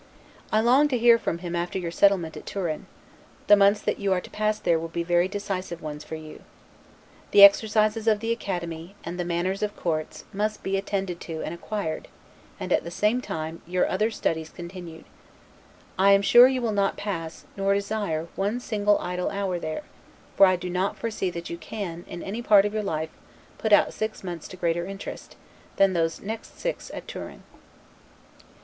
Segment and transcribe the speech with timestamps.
[0.51, 2.87] I long to hear from him after your settlement at Turin:
[3.45, 6.41] the months that you are to pass there will be very decisive ones for you.
[7.29, 11.53] The exercises of the Academy, and the manners of courts must be attended to and
[11.53, 12.07] acquired;
[12.59, 15.05] and, at the same time, your other studies continued.
[15.99, 19.83] I am sure you will not pass, nor desire, one single idle hour there:
[20.35, 23.11] for I do not foresee that you can, in any part of your life,
[23.59, 25.35] put out six months to greater interest,
[25.75, 27.43] than those next six at Turin.